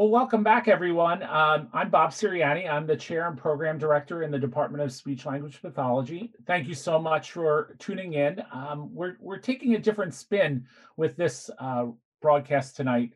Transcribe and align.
Well, 0.00 0.08
welcome 0.08 0.42
back, 0.42 0.66
everyone. 0.66 1.22
Um, 1.24 1.68
I'm 1.74 1.90
Bob 1.90 2.12
Serianni. 2.12 2.66
I'm 2.66 2.86
the 2.86 2.96
chair 2.96 3.28
and 3.28 3.36
program 3.36 3.76
director 3.76 4.22
in 4.22 4.30
the 4.30 4.38
Department 4.38 4.82
of 4.82 4.92
Speech 4.92 5.26
Language 5.26 5.60
Pathology. 5.60 6.32
Thank 6.46 6.66
you 6.68 6.74
so 6.74 6.98
much 6.98 7.32
for 7.32 7.76
tuning 7.78 8.14
in. 8.14 8.42
Um, 8.50 8.88
we're, 8.94 9.18
we're 9.20 9.36
taking 9.36 9.74
a 9.74 9.78
different 9.78 10.14
spin 10.14 10.64
with 10.96 11.18
this 11.18 11.50
uh, 11.58 11.88
broadcast 12.22 12.76
tonight 12.76 13.12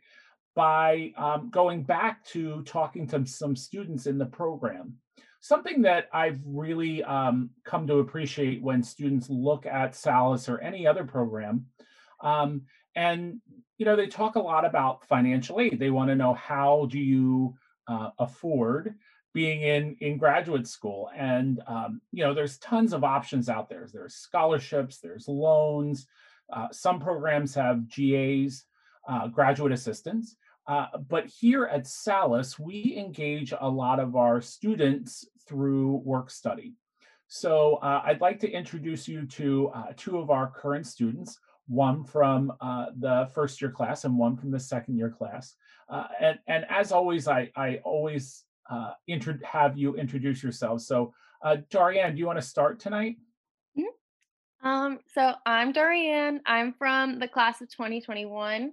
by 0.55 1.15
um, 1.17 1.49
going 1.49 1.85
back 1.85 2.23
to 2.27 2.63
talking 2.65 3.07
to 3.07 3.25
some 3.25 3.57
students 3.57 4.05
in 4.05 4.19
the 4.19 4.27
program. 4.27 4.93
Something 5.41 5.81
that 5.81 6.11
I've 6.13 6.41
really 6.45 7.03
um, 7.05 7.49
come 7.65 7.87
to 7.87 8.01
appreciate 8.01 8.63
when 8.63 8.83
students 8.83 9.31
look 9.31 9.65
at 9.65 9.97
Salus 9.97 10.51
or 10.51 10.61
any 10.61 10.87
other 10.87 11.05
program 11.05 11.65
um, 12.21 12.63
and 12.95 13.41
you 13.79 13.85
know 13.85 13.97
they 13.97 14.07
talk 14.07 14.37
a 14.37 14.41
lot 14.41 14.65
about 14.65 15.07
financial 15.07 15.61
aid. 15.61 15.79
They 15.79 15.91
want 15.91 16.09
to 16.09 16.17
know 16.17 16.35
how 16.35 16.87
do 16.91 16.99
you 16.99 17.55
uh, 17.89 18.11
afford 18.19 18.95
being 19.33 19.63
in 19.63 19.97
in 20.01 20.17
graduate 20.17 20.67
school? 20.67 21.11
And 21.17 21.61
um, 21.67 22.01
you 22.13 22.25
know 22.25 22.35
there's 22.35 22.59
tons 22.59 22.93
of 22.93 23.05
options 23.05 23.49
out 23.49 23.69
there. 23.69 23.89
There's 23.93 24.15
scholarships 24.15 24.99
there's 24.99 25.29
loans 25.29 26.07
uh, 26.53 26.69
some 26.73 27.01
programs 27.01 27.55
have 27.55 27.89
GAs 27.89 28.65
uh, 29.09 29.29
graduate 29.29 29.73
assistance 29.73 30.37
uh, 30.67 30.87
but 31.09 31.27
here 31.27 31.65
at 31.65 31.87
Salus 31.87 32.59
we 32.59 32.97
engage 32.97 33.53
a 33.59 33.69
lot 33.69 34.01
of 34.01 34.17
our 34.17 34.41
students 34.41 35.27
through 35.47 36.03
work 36.05 36.31
study. 36.31 36.75
So 37.27 37.77
uh, 37.77 38.03
i'd 38.05 38.21
like 38.21 38.39
to 38.41 38.51
introduce 38.51 39.09
you 39.09 39.27
to 39.27 39.69
uh, 39.75 39.93
two 39.97 40.19
of 40.19 40.31
our 40.31 40.51
current 40.51 40.87
students 40.87 41.39
one 41.67 42.05
from 42.05 42.53
uh, 42.61 42.87
the 42.99 43.29
first 43.35 43.61
year 43.61 43.71
class 43.71 44.05
and 44.05 44.19
one 44.19 44.37
from 44.37 44.51
the 44.51 44.61
second 44.61 44.97
year 44.97 45.11
class. 45.11 45.55
Uh, 45.89 46.07
and, 46.21 46.39
and 46.47 46.65
as 46.69 46.93
always, 46.93 47.29
I, 47.29 47.51
I 47.57 47.81
always 47.85 48.45
uh, 48.71 48.93
have 49.43 49.77
you 49.77 49.95
introduce 49.97 50.43
yourselves. 50.43 50.87
So, 50.87 51.15
uh, 51.43 51.57
Darianne, 51.71 52.13
do 52.13 52.19
you 52.19 52.27
want 52.27 52.39
to 52.39 52.47
start 52.47 52.81
tonight? 52.81 53.17
Mm-hmm. 53.79 54.67
Um, 54.67 54.99
so 55.15 55.35
I'm 55.45 55.73
Darianne. 55.73 56.41
I'm 56.47 56.75
from 56.79 57.19
the 57.19 57.29
class 57.29 57.61
of 57.61 57.69
2021. 57.71 58.73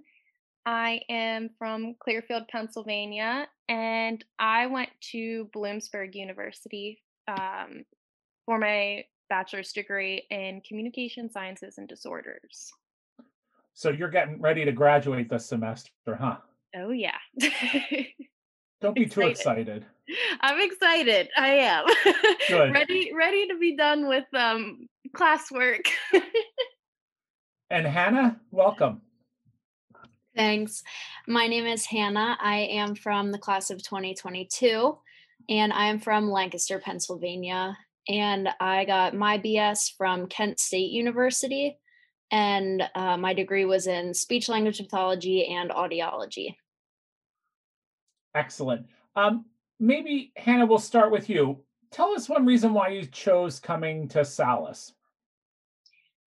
I 0.64 1.00
am 1.08 1.50
from 1.58 1.96
Clearfield, 1.98 2.48
Pennsylvania, 2.48 3.48
and 3.68 4.24
I 4.38 4.66
went 4.66 4.90
to 5.10 5.50
Bloomsburg 5.54 6.14
University 6.14 7.02
um, 7.26 7.84
for 8.46 8.58
my 8.58 9.04
bachelor's 9.28 9.72
degree 9.72 10.26
in 10.30 10.62
communication 10.66 11.30
sciences 11.30 11.78
and 11.78 11.88
disorders. 11.88 12.72
So 13.74 13.90
you're 13.90 14.10
getting 14.10 14.40
ready 14.40 14.64
to 14.64 14.72
graduate 14.72 15.28
this 15.28 15.46
semester, 15.46 15.90
huh? 16.08 16.36
Oh 16.76 16.90
yeah. 16.90 17.16
Don't 18.80 18.94
be 18.94 19.02
excited. 19.02 19.10
too 19.10 19.28
excited. 19.28 19.86
I'm 20.40 20.60
excited. 20.60 21.28
I 21.36 21.48
am. 21.54 21.84
Good. 22.48 22.74
ready 22.74 23.12
ready 23.14 23.48
to 23.48 23.58
be 23.58 23.76
done 23.76 24.08
with 24.08 24.24
um 24.34 24.88
classwork. 25.14 25.86
and 27.70 27.86
Hannah, 27.86 28.40
welcome. 28.50 29.00
Thanks. 30.34 30.82
My 31.26 31.46
name 31.46 31.66
is 31.66 31.84
Hannah. 31.84 32.36
I 32.40 32.60
am 32.60 32.94
from 32.94 33.32
the 33.32 33.38
class 33.38 33.70
of 33.70 33.82
2022 33.82 34.96
and 35.48 35.72
I 35.72 35.86
am 35.86 35.98
from 35.98 36.30
Lancaster, 36.30 36.78
Pennsylvania. 36.78 37.76
And 38.08 38.48
I 38.58 38.84
got 38.84 39.14
my 39.14 39.38
BS 39.38 39.94
from 39.96 40.26
Kent 40.26 40.58
State 40.58 40.90
University 40.90 41.78
and 42.32 42.82
uh, 42.94 43.18
my 43.18 43.34
degree 43.34 43.66
was 43.66 43.86
in 43.86 44.14
speech 44.14 44.48
language 44.48 44.78
pathology 44.78 45.46
and 45.46 45.70
audiology. 45.70 46.56
Excellent. 48.34 48.86
Um, 49.14 49.44
maybe 49.78 50.32
Hannah, 50.36 50.64
we'll 50.64 50.78
start 50.78 51.12
with 51.12 51.28
you. 51.28 51.60
Tell 51.90 52.14
us 52.14 52.30
one 52.30 52.46
reason 52.46 52.72
why 52.72 52.88
you 52.88 53.04
chose 53.04 53.60
coming 53.60 54.08
to 54.08 54.24
Salus. 54.24 54.94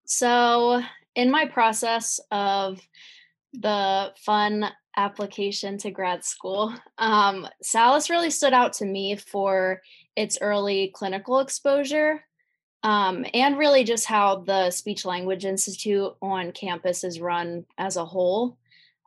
So, 0.05 0.83
in 1.15 1.31
my 1.31 1.47
process 1.47 2.19
of 2.29 2.79
the 3.53 4.13
fun 4.23 4.67
application 4.95 5.79
to 5.79 5.89
grad 5.89 6.23
school, 6.23 6.75
um, 6.99 7.47
Salus 7.63 8.11
really 8.11 8.29
stood 8.29 8.53
out 8.53 8.73
to 8.73 8.85
me 8.85 9.15
for 9.15 9.81
its 10.15 10.37
early 10.39 10.91
clinical 10.93 11.39
exposure 11.39 12.24
um, 12.85 13.25
and 13.33 13.57
really 13.57 13.83
just 13.83 14.05
how 14.05 14.35
the 14.35 14.69
Speech 14.69 15.05
Language 15.05 15.43
Institute 15.43 16.15
on 16.21 16.51
campus 16.51 17.03
is 17.03 17.19
run 17.19 17.65
as 17.79 17.97
a 17.97 18.05
whole. 18.05 18.59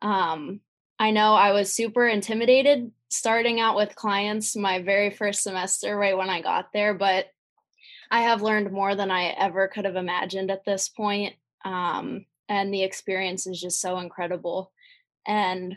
Um, 0.03 0.61
I 0.99 1.13
know 1.13 1.35
I 1.35 1.53
was 1.53 1.73
super 1.73 2.05
intimidated 2.09 2.91
starting 3.09 3.61
out 3.61 3.77
with 3.77 3.95
clients 3.95 4.57
my 4.57 4.83
very 4.83 5.11
first 5.11 5.45
semester, 5.45 5.97
right 5.97 6.17
when 6.17 6.29
I 6.29 6.43
got 6.43 6.73
there, 6.73 6.93
but 6.93 7.27
I 8.11 8.23
have 8.23 8.43
learned 8.43 8.73
more 8.73 8.97
than 8.97 9.13
I 9.13 9.27
ever 9.27 9.69
could 9.69 9.85
have 9.85 9.95
imagined 9.95 10.51
at 10.51 10.65
this 10.65 10.89
point. 10.89 11.35
Um, 11.65 12.27
and 12.49 12.75
the 12.75 12.83
experience 12.83 13.47
is 13.47 13.61
just 13.61 13.81
so 13.81 14.01
incredible. 14.01 14.73
And 15.25 15.77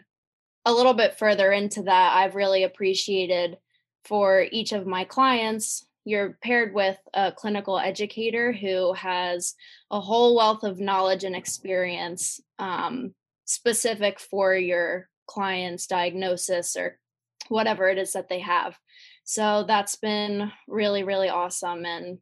a 0.66 0.74
little 0.74 0.96
bit 0.96 1.20
further 1.20 1.52
into 1.52 1.84
that, 1.84 2.18
I've 2.18 2.34
really 2.34 2.64
appreciated 2.64 3.60
for 4.06 4.48
each 4.52 4.72
of 4.72 4.88
my 4.88 5.04
clients 5.04 5.86
you're 6.04 6.38
paired 6.44 6.74
with 6.74 6.98
a 7.14 7.32
clinical 7.32 7.78
educator 7.78 8.52
who 8.52 8.94
has 8.94 9.54
a 9.92 10.00
whole 10.00 10.36
wealth 10.36 10.64
of 10.64 10.80
knowledge 10.80 11.24
and 11.24 11.36
experience 11.36 12.40
um, 12.60 13.14
specific 13.46 14.20
for 14.20 14.56
your 14.56 15.10
client's 15.28 15.88
diagnosis 15.88 16.76
or 16.76 16.98
whatever 17.50 17.88
it 17.88 17.98
is 17.98 18.14
that 18.14 18.30
they 18.30 18.40
have. 18.40 18.78
So 19.24 19.64
that's 19.68 19.96
been 19.96 20.52
really, 20.68 21.04
really 21.04 21.30
awesome. 21.30 21.86
And 21.86 22.20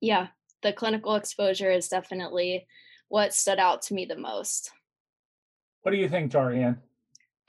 yeah, 0.00 0.28
the 0.62 0.72
clinical 0.72 1.14
exposure 1.16 1.70
is 1.70 1.88
definitely 1.88 2.66
what 3.08 3.34
stood 3.34 3.58
out 3.58 3.82
to 3.82 3.94
me 3.94 4.04
the 4.04 4.16
most. 4.16 4.70
What 5.82 5.92
do 5.92 5.98
you 5.98 6.08
think, 6.08 6.32
Darianne? 6.32 6.78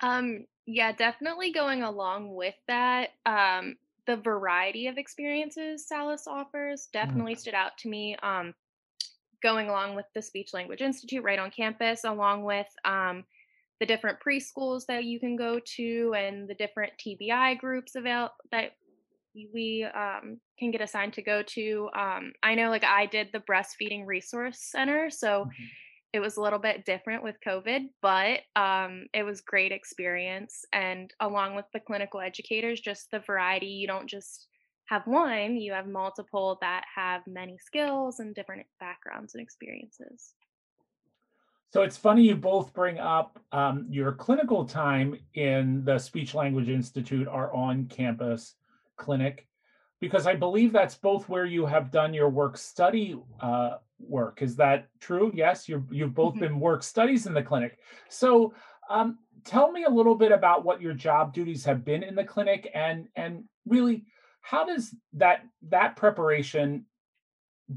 Um, 0.02 0.46
yeah, 0.66 0.91
definitely 0.91 1.52
going 1.52 1.84
along 1.84 2.34
with 2.34 2.56
that. 2.68 3.09
Um, 3.25 3.75
the 4.07 4.17
variety 4.17 4.87
of 4.87 4.97
experiences 4.97 5.87
Salus 5.87 6.27
offers 6.27 6.87
mm. 6.87 6.91
definitely 6.93 7.35
mm. 7.35 7.39
stood 7.39 7.53
out 7.53 7.77
to 7.79 7.89
me. 7.89 8.15
Um, 8.23 8.53
going 9.41 9.69
along 9.69 9.95
with 9.95 10.05
the 10.13 10.21
Speech 10.21 10.53
Language 10.53 10.81
Institute 10.81 11.23
right 11.23 11.39
on 11.39 11.51
campus, 11.51 12.03
along 12.03 12.43
with 12.43 12.67
um, 12.85 13.23
the 13.79 13.85
different 13.85 14.17
preschools 14.19 14.85
that 14.87 15.05
you 15.05 15.19
can 15.19 15.35
go 15.35 15.59
to 15.77 16.13
and 16.17 16.49
the 16.49 16.55
different 16.55 16.93
TBI 16.99 17.57
groups 17.57 17.95
avail- 17.95 18.33
that 18.51 18.71
we 19.53 19.87
um, 19.95 20.39
can 20.57 20.71
get 20.71 20.81
assigned 20.81 21.13
to 21.13 21.21
go 21.21 21.41
to. 21.43 21.89
Um, 21.97 22.33
I 22.43 22.55
know, 22.55 22.69
like, 22.69 22.83
I 22.83 23.05
did 23.05 23.29
the 23.31 23.39
breastfeeding 23.39 24.05
resource 24.05 24.59
center, 24.59 25.09
so. 25.09 25.45
Mm-hmm 25.45 25.63
it 26.12 26.20
was 26.20 26.38
a 26.38 26.42
little 26.42 26.59
bit 26.59 26.86
different 26.86 27.24
with 27.24 27.36
COVID, 27.46 27.90
but 28.02 28.40
um, 28.56 29.06
it 29.14 29.24
was 29.24 29.42
great 29.42 29.72
experience. 29.72 30.66
And 30.74 31.14
along 31.20 31.56
with 31.56 31.66
the 31.74 31.80
clinical 31.80 32.20
educators, 32.20 32.81
just 32.81 33.12
the 33.12 33.20
variety. 33.20 33.68
You 33.68 33.88
don't 33.88 34.08
just 34.08 34.47
have 34.86 35.06
one; 35.06 35.58
you 35.58 35.74
have 35.74 35.88
multiple 35.88 36.58
that 36.62 36.84
have 36.96 37.22
many 37.28 37.58
skills 37.59 38.20
and 38.20 38.34
different 38.34 38.66
backgrounds 38.80 39.36
and 39.36 39.44
experiences. 39.44 40.34
So 41.72 41.84
it's 41.84 41.97
funny 41.97 42.24
you 42.24 42.36
both 42.36 42.74
bring 42.74 42.97
up 42.97 43.40
um, 43.52 43.86
your 43.91 44.12
clinical 44.14 44.66
time 44.66 45.16
in 45.36 45.86
the 45.86 46.00
Speech 46.00 46.34
Language 46.34 46.70
Institute, 46.70 47.28
our 47.28 47.53
on 47.53 47.86
campus 47.86 48.56
clinic, 48.97 49.47
because 50.00 50.26
I 50.26 50.34
believe 50.34 50.72
that's 50.72 50.96
both 50.96 51.29
where 51.29 51.46
you 51.46 51.67
have 51.67 51.91
done 51.91 52.16
your 52.16 52.29
work 52.29 52.58
study 52.58 53.16
uh, 53.40 53.76
work. 53.99 54.41
Is 54.41 54.55
that 54.57 54.87
true? 54.99 55.31
Yes, 55.34 55.67
you 55.69 55.85
you've 55.91 56.13
both 56.13 56.34
mm-hmm. 56.34 56.41
been 56.41 56.59
work 56.59 56.84
studies 56.84 57.25
in 57.25 57.34
the 57.34 57.43
clinic. 57.43 57.79
So 58.09 58.53
um, 58.90 59.19
tell 59.43 59.72
me 59.72 59.84
a 59.84 59.90
little 59.90 60.16
bit 60.16 60.31
about 60.31 60.66
what 60.66 60.81
your 60.81 60.93
job 60.93 61.34
duties 61.34 61.63
have 61.66 61.85
been 61.85 62.03
in 62.03 62.16
the 62.16 62.23
clinic 62.23 62.69
and 62.73 63.07
and 63.16 63.43
really 63.67 64.05
how 64.41 64.66
does 64.66 64.96
that 65.13 65.43
that 65.69 65.96
preparation 65.96 66.85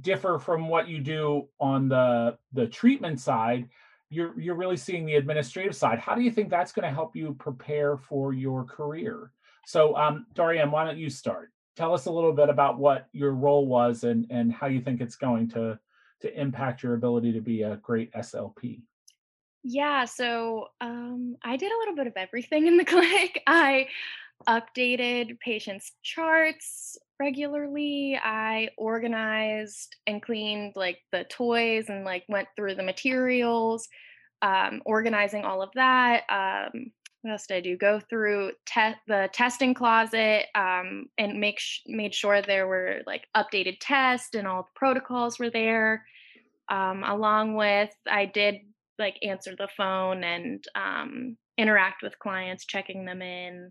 differ 0.00 0.38
from 0.38 0.68
what 0.68 0.88
you 0.88 1.00
do 1.00 1.48
on 1.60 1.88
the 1.88 2.36
the 2.52 2.66
treatment 2.66 3.20
side 3.20 3.68
you're 4.08 4.38
you're 4.40 4.54
really 4.54 4.76
seeing 4.76 5.04
the 5.04 5.14
administrative 5.14 5.76
side 5.76 5.98
how 5.98 6.14
do 6.14 6.22
you 6.22 6.30
think 6.30 6.48
that's 6.48 6.72
going 6.72 6.88
to 6.88 6.94
help 6.94 7.14
you 7.14 7.34
prepare 7.38 7.96
for 7.96 8.32
your 8.32 8.64
career 8.64 9.30
so 9.66 9.94
um 9.96 10.26
darianne 10.34 10.70
why 10.70 10.84
don't 10.84 10.98
you 10.98 11.10
start 11.10 11.50
tell 11.76 11.94
us 11.94 12.06
a 12.06 12.12
little 12.12 12.32
bit 12.32 12.48
about 12.48 12.78
what 12.78 13.08
your 13.12 13.32
role 13.32 13.66
was 13.66 14.04
and 14.04 14.26
and 14.30 14.52
how 14.52 14.66
you 14.66 14.80
think 14.80 15.00
it's 15.00 15.16
going 15.16 15.48
to 15.48 15.78
to 16.22 16.40
impact 16.40 16.82
your 16.82 16.94
ability 16.94 17.32
to 17.32 17.40
be 17.40 17.62
a 17.62 17.76
great 17.76 18.12
SLP? 18.12 18.82
Yeah, 19.64 20.04
so 20.06 20.68
um, 20.80 21.36
I 21.44 21.56
did 21.56 21.70
a 21.70 21.78
little 21.78 21.94
bit 21.94 22.06
of 22.06 22.14
everything 22.16 22.66
in 22.66 22.76
the 22.76 22.84
clinic. 22.86 23.42
I 23.46 23.88
updated 24.48 25.38
patients' 25.38 25.92
charts 26.02 26.98
regularly. 27.20 28.18
I 28.22 28.70
organized 28.76 29.96
and 30.06 30.20
cleaned 30.20 30.72
like 30.74 30.98
the 31.12 31.24
toys 31.24 31.88
and 31.88 32.04
like 32.04 32.24
went 32.28 32.48
through 32.56 32.74
the 32.74 32.82
materials, 32.82 33.88
um, 34.42 34.82
organizing 34.84 35.44
all 35.44 35.62
of 35.62 35.70
that. 35.74 36.24
Um, 36.28 36.90
what 37.22 37.32
else 37.32 37.46
did 37.46 37.56
I 37.56 37.60
do? 37.60 37.76
Go 37.76 38.00
through 38.10 38.52
te- 38.66 38.96
the 39.06 39.28
testing 39.32 39.74
closet 39.74 40.46
um, 40.56 41.06
and 41.18 41.38
make 41.38 41.60
sh- 41.60 41.80
made 41.86 42.14
sure 42.14 42.42
there 42.42 42.66
were 42.66 43.00
like 43.06 43.26
updated 43.36 43.76
tests 43.80 44.34
and 44.34 44.46
all 44.46 44.62
the 44.62 44.68
protocols 44.78 45.38
were 45.38 45.50
there. 45.50 46.04
Um, 46.68 47.04
along 47.04 47.54
with, 47.54 47.90
I 48.10 48.26
did 48.26 48.56
like 48.98 49.16
answer 49.22 49.54
the 49.56 49.68
phone 49.76 50.24
and 50.24 50.64
um, 50.74 51.36
interact 51.56 52.02
with 52.02 52.18
clients, 52.18 52.64
checking 52.66 53.04
them 53.04 53.22
in 53.22 53.70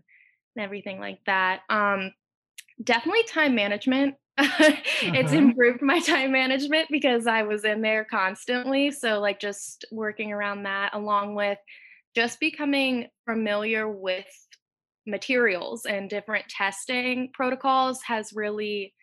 and 0.56 0.64
everything 0.64 0.98
like 0.98 1.18
that. 1.26 1.60
Um, 1.68 2.12
definitely 2.82 3.24
time 3.24 3.54
management. 3.54 4.14
mm-hmm. 4.38 5.14
It's 5.14 5.32
improved 5.32 5.82
my 5.82 6.00
time 6.00 6.32
management 6.32 6.88
because 6.90 7.26
I 7.26 7.42
was 7.42 7.64
in 7.64 7.82
there 7.82 8.06
constantly. 8.10 8.90
So, 8.90 9.20
like, 9.20 9.40
just 9.40 9.84
working 9.92 10.32
around 10.32 10.62
that, 10.62 10.94
along 10.94 11.34
with 11.34 11.58
just 12.14 12.40
becoming 12.40 13.08
familiar 13.26 13.88
with 13.88 14.26
materials 15.06 15.84
and 15.86 16.08
different 16.08 16.48
testing 16.48 17.30
protocols, 17.32 18.02
has 18.02 18.32
really 18.32 18.94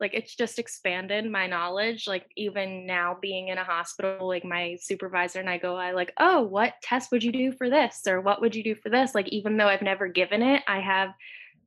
like 0.00 0.14
it's 0.14 0.34
just 0.34 0.58
expanded 0.58 1.30
my 1.30 1.46
knowledge 1.46 2.08
like 2.08 2.24
even 2.34 2.86
now 2.86 3.16
being 3.20 3.48
in 3.48 3.58
a 3.58 3.64
hospital 3.64 4.26
like 4.26 4.44
my 4.46 4.74
supervisor 4.80 5.38
and 5.38 5.50
i 5.50 5.58
go 5.58 5.76
i 5.76 5.92
like 5.92 6.10
oh 6.18 6.40
what 6.40 6.72
test 6.82 7.12
would 7.12 7.22
you 7.22 7.30
do 7.30 7.52
for 7.52 7.68
this? 7.68 8.00
Or 8.06 8.20
what 8.20 8.40
would 8.40 8.54
you 8.54 8.64
do 8.64 8.74
for 8.74 8.88
this? 8.88 9.14
Like 9.14 9.28
even 9.28 9.56
though 9.56 9.68
i've 9.68 9.82
never 9.82 10.08
given 10.08 10.42
it 10.42 10.62
i 10.66 10.80
have 10.80 11.10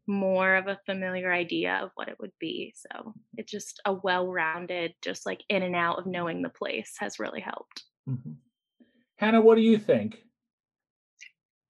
more 0.08 0.56
of 0.56 0.68
a 0.68 0.80
familiar 0.86 1.32
idea 1.32 1.80
of 1.82 1.92
what 1.96 2.10
it 2.10 2.18
would 2.20 2.34
be. 2.40 2.74
So 2.76 3.14
it's 3.38 3.52
just 3.52 3.80
a 3.86 3.94
well-rounded 3.94 4.96
just 5.02 5.26
like 5.26 5.44
in 5.48 5.64
and 5.64 5.76
out 5.76 5.98
of 5.98 6.06
knowing 6.06 6.42
the 6.42 6.50
place 6.50 6.96
has 7.00 7.20
really 7.20 7.40
helped. 7.40 7.84
Mm-hmm. 8.10 8.32
hannah 9.16 9.40
what 9.40 9.56
do 9.56 9.62
you 9.62 9.78
think 9.78 10.18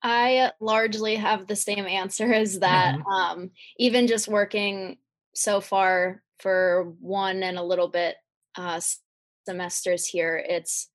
I 0.03 0.51
largely 0.59 1.15
have 1.15 1.47
the 1.47 1.55
same 1.55 1.87
answer 1.87 2.31
as 2.33 2.59
that. 2.59 2.95
Mm-hmm. 2.95 3.07
Um, 3.07 3.51
even 3.79 4.07
just 4.07 4.27
working 4.27 4.97
so 5.33 5.61
far 5.61 6.21
for 6.39 6.93
one 6.99 7.41
and 7.41 7.57
a 7.57 7.63
little 7.63 7.87
bit 7.87 8.15
uh, 8.55 8.81
semesters 9.45 10.05
here. 10.05 10.43
It's 10.45 10.89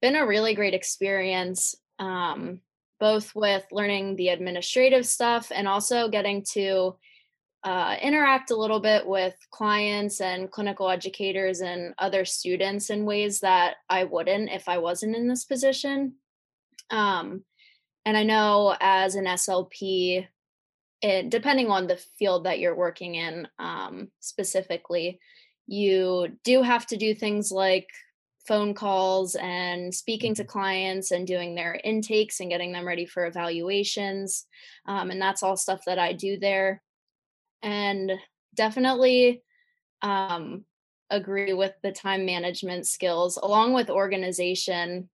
been 0.00 0.16
a 0.16 0.26
really 0.26 0.54
great 0.54 0.74
experience, 0.74 1.74
um, 1.98 2.60
both 2.98 3.34
with 3.34 3.66
learning 3.70 4.16
the 4.16 4.28
administrative 4.28 5.06
stuff 5.06 5.52
and 5.54 5.68
also 5.68 6.08
getting 6.08 6.42
to 6.52 6.96
uh, 7.64 7.96
interact 8.00 8.50
a 8.50 8.56
little 8.56 8.80
bit 8.80 9.06
with 9.06 9.34
clients 9.50 10.20
and 10.20 10.50
clinical 10.50 10.88
educators 10.88 11.60
and 11.60 11.92
other 11.98 12.24
students 12.24 12.88
in 12.88 13.04
ways 13.04 13.40
that 13.40 13.76
I 13.90 14.04
wouldn't 14.04 14.50
if 14.50 14.68
I 14.68 14.78
wasn't 14.78 15.16
in 15.16 15.28
this 15.28 15.44
position. 15.44 16.14
Um, 16.90 17.44
and 18.08 18.16
I 18.16 18.22
know 18.22 18.74
as 18.80 19.16
an 19.16 19.26
SLP, 19.26 20.26
it, 21.02 21.28
depending 21.28 21.70
on 21.70 21.86
the 21.86 21.98
field 22.18 22.44
that 22.44 22.58
you're 22.58 22.74
working 22.74 23.16
in 23.16 23.46
um, 23.58 24.08
specifically, 24.20 25.20
you 25.66 26.28
do 26.42 26.62
have 26.62 26.86
to 26.86 26.96
do 26.96 27.14
things 27.14 27.52
like 27.52 27.86
phone 28.46 28.72
calls 28.72 29.34
and 29.34 29.94
speaking 29.94 30.34
to 30.36 30.42
mm-hmm. 30.42 30.50
clients 30.50 31.10
and 31.10 31.26
doing 31.26 31.54
their 31.54 31.78
intakes 31.84 32.40
and 32.40 32.48
getting 32.48 32.72
them 32.72 32.88
ready 32.88 33.04
for 33.04 33.26
evaluations. 33.26 34.46
Um, 34.86 35.10
and 35.10 35.20
that's 35.20 35.42
all 35.42 35.58
stuff 35.58 35.82
that 35.84 35.98
I 35.98 36.14
do 36.14 36.38
there. 36.38 36.82
And 37.62 38.12
definitely 38.54 39.42
um, 40.00 40.64
agree 41.10 41.52
with 41.52 41.74
the 41.82 41.92
time 41.92 42.24
management 42.24 42.86
skills 42.86 43.36
along 43.36 43.74
with 43.74 43.90
organization 43.90 45.10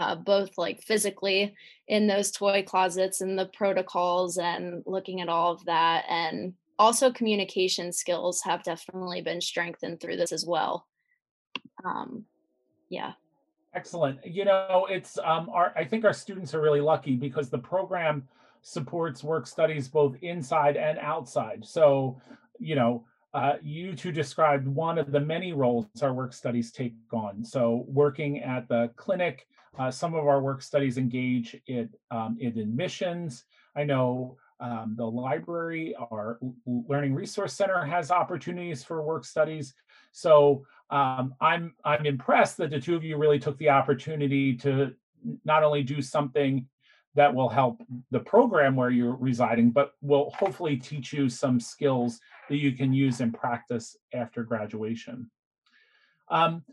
uh, 0.00 0.14
both 0.16 0.56
like 0.58 0.82
physically 0.82 1.54
in 1.88 2.06
those 2.06 2.30
toy 2.30 2.62
closets 2.66 3.20
and 3.20 3.38
the 3.38 3.46
protocols 3.46 4.38
and 4.38 4.82
looking 4.86 5.20
at 5.20 5.28
all 5.28 5.52
of 5.52 5.64
that 5.64 6.04
and 6.08 6.54
also 6.78 7.12
communication 7.12 7.92
skills 7.92 8.42
have 8.42 8.62
definitely 8.62 9.20
been 9.20 9.40
strengthened 9.40 10.00
through 10.00 10.16
this 10.16 10.32
as 10.32 10.44
well. 10.44 10.86
Um, 11.84 12.24
yeah. 12.88 13.12
Excellent. 13.74 14.24
You 14.24 14.44
know 14.44 14.86
it's 14.88 15.18
um 15.18 15.50
our 15.52 15.72
i 15.76 15.84
think 15.84 16.04
our 16.04 16.12
students 16.12 16.54
are 16.54 16.60
really 16.60 16.80
lucky 16.80 17.16
because 17.16 17.50
the 17.50 17.58
program 17.58 18.26
supports 18.62 19.22
work 19.22 19.46
studies 19.46 19.88
both 19.88 20.16
inside 20.22 20.76
and 20.76 20.98
outside. 20.98 21.64
So 21.64 22.20
you 22.58 22.76
know 22.76 23.04
uh, 23.34 23.54
you 23.62 23.94
two 23.94 24.12
described 24.12 24.66
one 24.66 24.96
of 24.96 25.10
the 25.10 25.20
many 25.20 25.52
roles 25.52 25.86
our 26.00 26.14
work 26.14 26.32
studies 26.32 26.70
take 26.70 26.94
on. 27.12 27.44
So, 27.44 27.84
working 27.88 28.40
at 28.40 28.68
the 28.68 28.90
clinic, 28.96 29.46
uh, 29.76 29.90
some 29.90 30.14
of 30.14 30.26
our 30.26 30.40
work 30.40 30.62
studies 30.62 30.98
engage 30.98 31.60
in, 31.66 31.90
um, 32.12 32.36
in 32.40 32.56
admissions. 32.58 33.44
I 33.76 33.82
know 33.82 34.36
um, 34.60 34.94
the 34.96 35.04
library, 35.04 35.96
our 35.96 36.38
Learning 36.64 37.12
Resource 37.12 37.52
Center 37.54 37.84
has 37.84 38.12
opportunities 38.12 38.84
for 38.84 39.02
work 39.02 39.24
studies. 39.24 39.74
So 40.12 40.64
um, 40.90 41.34
I'm 41.40 41.74
I'm 41.84 42.06
impressed 42.06 42.56
that 42.58 42.70
the 42.70 42.80
two 42.80 42.94
of 42.94 43.02
you 43.02 43.16
really 43.16 43.40
took 43.40 43.58
the 43.58 43.70
opportunity 43.70 44.56
to 44.58 44.94
not 45.44 45.64
only 45.64 45.82
do 45.82 46.00
something 46.00 46.68
that 47.16 47.34
will 47.34 47.48
help 47.48 47.82
the 48.10 48.20
program 48.20 48.76
where 48.76 48.90
you're 48.90 49.16
residing, 49.16 49.70
but 49.70 49.94
will 50.02 50.30
hopefully 50.30 50.76
teach 50.76 51.12
you 51.12 51.28
some 51.28 51.58
skills 51.60 52.20
that 52.48 52.56
you 52.56 52.72
can 52.72 52.92
use 52.92 53.20
in 53.20 53.32
practice 53.32 53.96
after 54.12 54.42
graduation. 54.42 55.30
Um, 56.28 56.64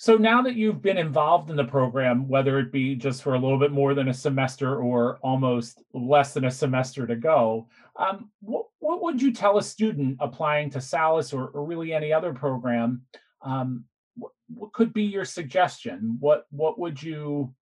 so 0.00 0.16
now 0.16 0.42
that 0.42 0.54
you've 0.54 0.80
been 0.80 0.96
involved 0.96 1.50
in 1.50 1.56
the 1.56 1.64
program, 1.64 2.28
whether 2.28 2.60
it 2.60 2.70
be 2.70 2.94
just 2.94 3.20
for 3.20 3.34
a 3.34 3.38
little 3.38 3.58
bit 3.58 3.72
more 3.72 3.94
than 3.94 4.08
a 4.08 4.14
semester 4.14 4.80
or 4.80 5.18
almost 5.22 5.82
less 5.92 6.34
than 6.34 6.44
a 6.44 6.50
semester 6.52 7.04
to 7.04 7.16
go, 7.16 7.66
um, 7.96 8.30
what, 8.40 8.66
what 8.78 9.02
would 9.02 9.20
you 9.20 9.32
tell 9.32 9.58
a 9.58 9.62
student 9.62 10.16
applying 10.20 10.70
to 10.70 10.80
SALUS 10.80 11.34
or, 11.34 11.48
or 11.48 11.64
really 11.64 11.92
any 11.92 12.12
other 12.12 12.32
program? 12.32 13.02
Um, 13.42 13.86
what, 14.14 14.30
what 14.54 14.72
could 14.72 14.92
be 14.92 15.02
your 15.02 15.24
suggestion? 15.24 16.16
What 16.20 16.46
what 16.50 16.78
would 16.78 17.02
you 17.02 17.52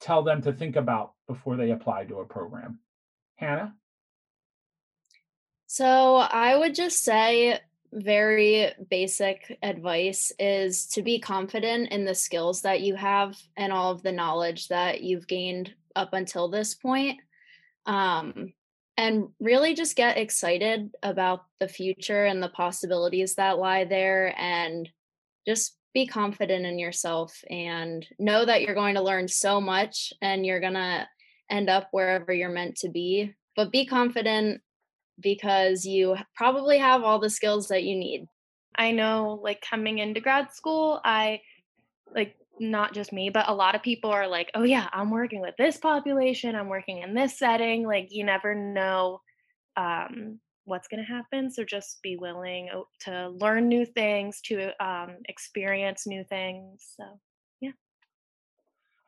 tell 0.00 0.22
them 0.22 0.40
to 0.42 0.54
think 0.54 0.76
about 0.76 1.12
before 1.28 1.56
they 1.56 1.70
apply 1.70 2.06
to 2.06 2.20
a 2.20 2.24
program? 2.24 2.78
Hannah? 3.36 3.74
So 5.74 6.18
I 6.18 6.56
would 6.56 6.72
just 6.72 7.02
say 7.02 7.58
very 7.92 8.70
basic 8.90 9.58
advice 9.60 10.30
is 10.38 10.86
to 10.90 11.02
be 11.02 11.18
confident 11.18 11.90
in 11.90 12.04
the 12.04 12.14
skills 12.14 12.62
that 12.62 12.82
you 12.82 12.94
have 12.94 13.36
and 13.56 13.72
all 13.72 13.90
of 13.90 14.04
the 14.04 14.12
knowledge 14.12 14.68
that 14.68 15.02
you've 15.02 15.26
gained 15.26 15.74
up 15.96 16.12
until 16.12 16.48
this 16.48 16.76
point. 16.76 17.18
Um, 17.86 18.52
and 18.96 19.30
really 19.40 19.74
just 19.74 19.96
get 19.96 20.16
excited 20.16 20.94
about 21.02 21.40
the 21.58 21.66
future 21.66 22.24
and 22.24 22.40
the 22.40 22.50
possibilities 22.50 23.34
that 23.34 23.58
lie 23.58 23.82
there 23.82 24.32
and 24.38 24.88
just 25.44 25.76
be 25.92 26.06
confident 26.06 26.66
in 26.66 26.78
yourself 26.78 27.42
and 27.50 28.06
know 28.20 28.44
that 28.44 28.62
you're 28.62 28.76
going 28.76 28.94
to 28.94 29.02
learn 29.02 29.26
so 29.26 29.60
much 29.60 30.12
and 30.22 30.46
you're 30.46 30.60
going 30.60 30.74
to 30.74 31.08
end 31.50 31.68
up 31.68 31.88
wherever 31.90 32.32
you're 32.32 32.48
meant 32.48 32.76
to 32.76 32.88
be 32.88 33.34
but 33.56 33.72
be 33.72 33.86
confident 33.86 34.60
because 35.20 35.84
you 35.84 36.16
probably 36.34 36.78
have 36.78 37.02
all 37.02 37.18
the 37.18 37.30
skills 37.30 37.68
that 37.68 37.84
you 37.84 37.96
need 37.96 38.26
i 38.76 38.90
know 38.90 39.38
like 39.42 39.60
coming 39.68 39.98
into 39.98 40.20
grad 40.20 40.52
school 40.52 41.00
i 41.04 41.40
like 42.14 42.36
not 42.60 42.94
just 42.94 43.12
me 43.12 43.30
but 43.30 43.48
a 43.48 43.54
lot 43.54 43.74
of 43.74 43.82
people 43.82 44.10
are 44.10 44.28
like 44.28 44.50
oh 44.54 44.62
yeah 44.62 44.88
i'm 44.92 45.10
working 45.10 45.40
with 45.40 45.54
this 45.58 45.76
population 45.76 46.54
i'm 46.54 46.68
working 46.68 46.98
in 46.98 47.14
this 47.14 47.38
setting 47.38 47.86
like 47.86 48.08
you 48.10 48.24
never 48.24 48.54
know 48.54 49.20
um 49.76 50.38
what's 50.64 50.88
going 50.88 51.04
to 51.04 51.12
happen. 51.12 51.50
So 51.50 51.64
just 51.64 52.00
be 52.02 52.16
willing 52.16 52.70
to 53.00 53.28
learn 53.28 53.68
new 53.68 53.84
things, 53.84 54.40
to 54.46 54.70
um, 54.84 55.16
experience 55.28 56.06
new 56.06 56.24
things. 56.24 56.94
So, 56.96 57.04
yeah. 57.60 57.72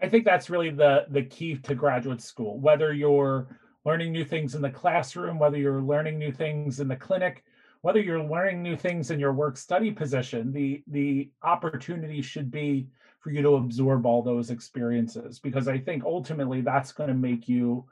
I 0.00 0.08
think 0.08 0.24
that's 0.24 0.50
really 0.50 0.70
the 0.70 1.06
the 1.10 1.22
key 1.22 1.56
to 1.56 1.74
graduate 1.74 2.20
school. 2.20 2.58
Whether 2.58 2.92
you're 2.92 3.46
learning 3.86 4.12
new 4.12 4.24
things 4.24 4.54
in 4.54 4.60
the 4.60 4.68
classroom, 4.68 5.38
whether 5.38 5.56
you're 5.56 5.80
learning 5.80 6.18
new 6.18 6.32
things 6.32 6.80
in 6.80 6.88
the 6.88 6.96
clinic, 6.96 7.44
whether 7.80 8.00
you're 8.00 8.22
learning 8.22 8.62
new 8.62 8.76
things 8.76 9.10
in 9.10 9.18
your 9.18 9.32
work 9.32 9.56
study 9.56 9.90
position, 9.90 10.52
the 10.52 10.82
the 10.88 11.30
opportunity 11.42 12.20
should 12.20 12.50
be 12.50 12.88
for 13.20 13.30
you 13.30 13.40
to 13.42 13.54
absorb 13.54 14.04
all 14.04 14.22
those 14.22 14.50
experiences 14.50 15.38
because 15.38 15.68
I 15.68 15.78
think 15.78 16.04
ultimately 16.04 16.60
that's 16.60 16.92
going 16.92 17.08
to 17.08 17.14
make 17.14 17.48
you 17.48 17.86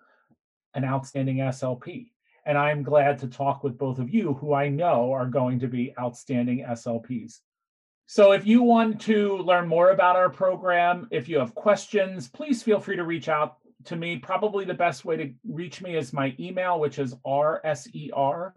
an 0.75 0.85
outstanding 0.85 1.37
SLP 1.39 2.11
and 2.47 2.59
I'm 2.59 2.83
glad 2.83 3.19
to 3.21 3.27
talk 3.27 3.65
with 3.65 3.79
both 3.79 3.99
of 3.99 4.13
you, 4.13 4.35
who 4.35 4.53
I 4.53 4.69
know 4.69 5.13
are 5.13 5.27
going 5.27 5.59
to 5.61 5.69
be 5.69 5.95
outstanding 5.99 6.65
SLPs. 6.69 7.41
So, 8.07 8.33
if 8.33 8.47
you 8.47 8.63
want 8.63 9.01
to 9.03 9.39
learn 9.39 9.67
more 9.67 9.91
about 9.91 10.17
our 10.17 10.29
program, 10.29 11.09
if 11.11 11.27
you 11.27 11.39
have 11.39 11.55
questions, 11.55 12.29
please 12.29 12.63
feel 12.63 12.81
free 12.81 12.97
to 12.97 13.05
reach 13.05 13.31
out 13.31 13.57
to 13.87 13.97
me, 13.97 14.19
probably 14.19 14.65
the 14.65 14.75
best 14.75 15.05
way 15.05 15.17
to 15.17 15.33
reach 15.49 15.83
me 15.83 15.97
is 15.97 16.13
my 16.13 16.35
email, 16.39 16.79
which 16.81 16.99
is 16.99 17.15
rserianni 17.27 18.53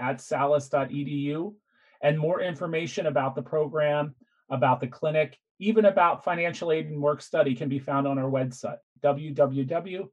at 0.00 0.20
salus.edu. 0.20 1.54
And 2.00 2.16
more 2.18 2.40
information 2.40 3.06
about 3.06 3.34
the 3.34 3.42
program, 3.42 4.14
about 4.50 4.80
the 4.80 4.86
clinic, 4.86 5.36
even 5.58 5.86
about 5.86 6.22
financial 6.24 6.70
aid 6.70 6.86
and 6.86 7.00
work 7.00 7.20
study 7.20 7.52
can 7.54 7.68
be 7.68 7.80
found 7.80 8.06
on 8.06 8.18
our 8.18 8.30
website, 8.30 8.78
www.salus.edu. 9.02 10.08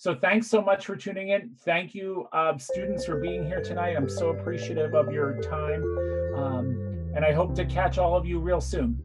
So 0.00 0.14
thanks 0.14 0.46
so 0.46 0.62
much 0.62 0.86
for 0.86 0.94
tuning 0.94 1.30
in. 1.30 1.56
Thank 1.64 1.92
you, 1.94 2.28
uh, 2.32 2.56
students, 2.56 3.04
for 3.04 3.20
being 3.20 3.44
here 3.44 3.60
tonight. 3.60 3.96
I'm 3.96 4.08
so 4.08 4.30
appreciative 4.30 4.94
of 4.94 5.12
your 5.12 5.42
time. 5.42 5.82
Um, 6.36 6.87
and 7.18 7.24
I 7.24 7.32
hope 7.32 7.56
to 7.56 7.64
catch 7.64 7.98
all 7.98 8.16
of 8.16 8.26
you 8.26 8.38
real 8.38 8.60
soon. 8.60 9.04